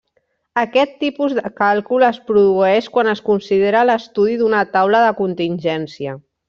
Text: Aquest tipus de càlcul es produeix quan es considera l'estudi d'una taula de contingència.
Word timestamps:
Aquest 0.61 0.95
tipus 1.03 1.35
de 1.39 1.43
càlcul 1.59 2.07
es 2.09 2.17
produeix 2.31 2.89
quan 2.97 3.13
es 3.15 3.23
considera 3.31 3.87
l'estudi 3.91 4.43
d'una 4.43 4.67
taula 4.77 5.07
de 5.09 5.17
contingència. 5.25 6.23